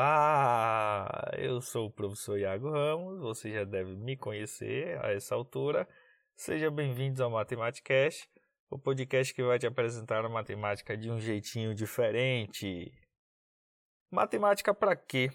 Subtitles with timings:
[0.00, 5.88] Olá, eu sou o professor Iago Ramos, você já deve me conhecer a essa altura.
[6.36, 8.30] Seja bem-vindos ao Matematicast,
[8.70, 12.92] o podcast que vai te apresentar a matemática de um jeitinho diferente.
[14.08, 15.32] Matemática para quê?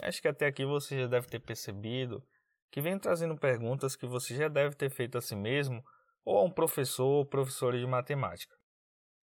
[0.00, 2.22] Acho que até aqui você já deve ter percebido
[2.70, 5.84] que vem trazendo perguntas que você já deve ter feito a si mesmo
[6.24, 8.54] ou a um professor ou professora de matemática.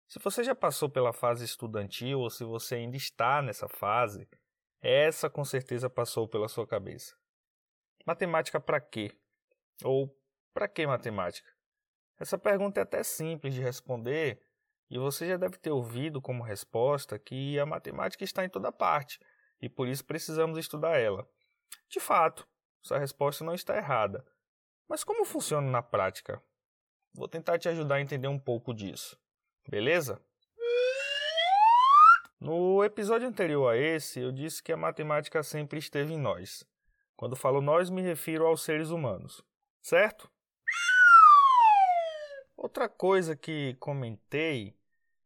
[0.07, 4.25] Se você já passou pela fase estudantil ou se você ainda está nessa fase,
[4.87, 7.15] essa com certeza passou pela sua cabeça.
[8.05, 9.11] Matemática para quê?
[9.83, 10.15] Ou
[10.53, 11.49] para que matemática?
[12.19, 14.41] Essa pergunta é até simples de responder
[14.89, 19.19] e você já deve ter ouvido como resposta que a matemática está em toda parte
[19.59, 21.27] e por isso precisamos estudar ela.
[21.89, 22.47] De fato,
[22.83, 24.23] essa resposta não está errada.
[24.87, 26.41] Mas como funciona na prática?
[27.11, 29.19] Vou tentar te ajudar a entender um pouco disso.
[29.67, 30.23] Beleza?
[32.39, 36.65] No episódio anterior a esse, eu disse que a matemática sempre esteve em nós.
[37.15, 39.43] Quando falo nós, me refiro aos seres humanos,
[39.81, 40.29] certo?
[42.57, 44.75] Outra coisa que comentei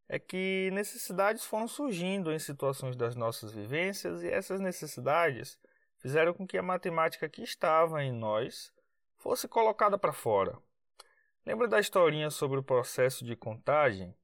[0.07, 5.59] é que necessidades foram surgindo em situações das nossas vivências e essas necessidades
[5.97, 8.73] fizeram com que a matemática que estava em nós
[9.17, 10.57] fosse colocada para fora.
[11.45, 14.15] Lembra da historinha sobre o processo de contagem?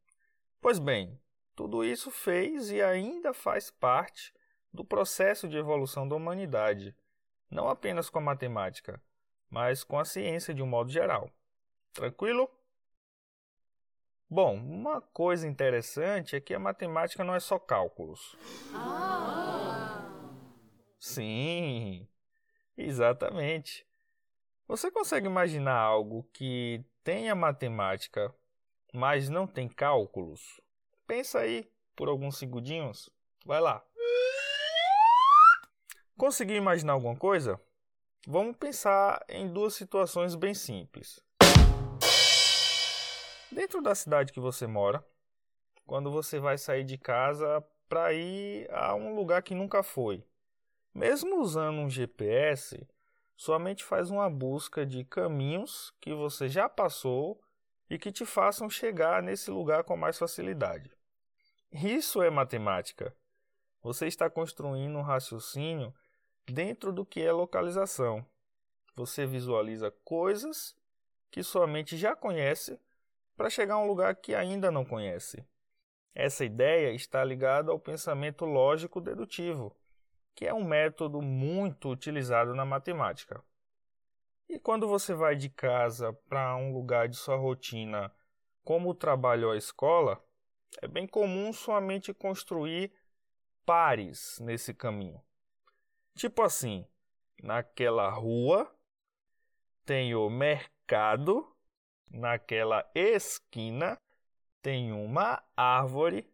[0.61, 1.19] Pois bem,
[1.55, 4.33] tudo isso fez e ainda faz parte
[4.73, 6.95] do processo de evolução da humanidade,
[7.49, 9.01] não apenas com a matemática,
[9.49, 11.29] mas com a ciência de um modo geral.
[11.93, 12.49] Tranquilo?
[14.29, 18.35] Bom, uma coisa interessante é que a matemática não é só cálculos.
[18.73, 20.09] Ah.
[20.99, 22.07] Sim,
[22.75, 23.87] exatamente.
[24.67, 28.33] Você consegue imaginar algo que tenha matemática
[28.95, 30.61] mas não tem cálculos?
[31.07, 33.09] Pensa aí por alguns segundinhos.
[33.45, 33.85] Vai lá.
[36.17, 37.59] Conseguiu imaginar alguma coisa?
[38.27, 41.19] Vamos pensar em duas situações bem simples.
[43.51, 45.05] Dentro da cidade que você mora,
[45.85, 50.25] quando você vai sair de casa para ir a um lugar que nunca foi,
[50.93, 52.87] mesmo usando um GPS,
[53.37, 57.39] sua mente faz uma busca de caminhos que você já passou
[57.89, 60.94] e que te façam chegar nesse lugar com mais facilidade.
[61.71, 63.15] Isso é matemática.
[63.81, 65.93] Você está construindo um raciocínio
[66.47, 68.25] dentro do que é localização.
[68.95, 70.75] Você visualiza coisas
[71.29, 72.79] que sua mente já conhece
[73.35, 75.45] para chegar a um lugar que ainda não conhece.
[76.13, 79.75] Essa ideia está ligada ao pensamento lógico dedutivo,
[80.33, 83.43] que é um método muito utilizado na matemática.
[84.47, 88.11] E quando você vai de casa para um lugar de sua rotina,
[88.63, 90.23] como o trabalho ou a escola,
[90.81, 92.91] é bem comum somente construir
[93.65, 95.21] pares nesse caminho.
[96.15, 96.85] Tipo assim,
[97.41, 98.73] naquela rua
[99.85, 101.55] tem o mercado,
[102.09, 103.97] naquela esquina
[104.61, 106.27] tem uma árvore,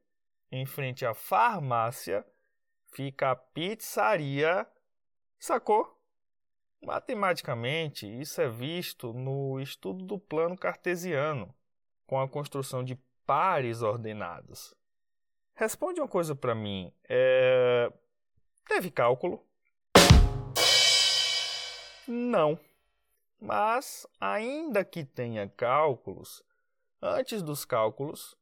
[0.51, 2.25] em frente à farmácia
[2.91, 4.67] fica a pizzaria.
[5.39, 5.99] Sacou?
[6.83, 11.53] Matematicamente, isso é visto no estudo do plano cartesiano,
[12.05, 12.95] com a construção de
[13.31, 14.75] pares ordenados.
[15.55, 16.93] Responde uma coisa para mim.
[17.07, 17.89] É...
[18.67, 19.41] Teve cálculo?
[22.05, 22.59] Não.
[23.39, 26.43] Mas, ainda que tenha cálculos,
[27.01, 28.35] antes dos cálculos,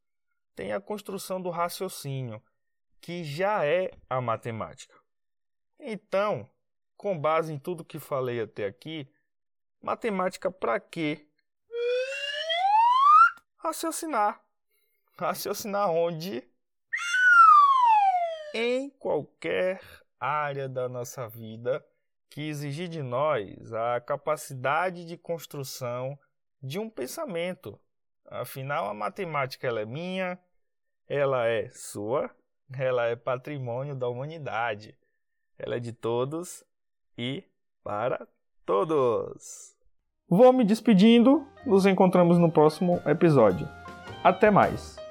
[0.56, 2.42] tem a construção do raciocínio,
[3.00, 4.96] que já é a matemática.
[5.78, 6.50] Então,
[6.96, 9.08] com base em tudo que falei até aqui,
[9.80, 11.28] matemática para quê?
[13.58, 14.49] Raciocinar.
[15.20, 16.42] Raciocinar onde?
[18.54, 19.78] Em qualquer
[20.18, 21.84] área da nossa vida
[22.30, 26.18] que exigir de nós a capacidade de construção
[26.62, 27.78] de um pensamento.
[28.24, 30.38] Afinal, a matemática ela é minha,
[31.06, 32.30] ela é sua,
[32.72, 34.96] ela é patrimônio da humanidade.
[35.58, 36.64] Ela é de todos
[37.18, 37.44] e
[37.84, 38.26] para
[38.64, 39.76] todos.
[40.26, 43.68] Vou me despedindo, nos encontramos no próximo episódio.
[44.24, 45.09] Até mais!